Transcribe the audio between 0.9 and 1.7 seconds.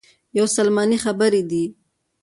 خبرې دي.